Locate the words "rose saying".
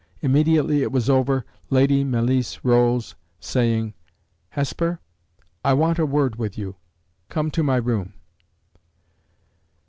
2.65-3.93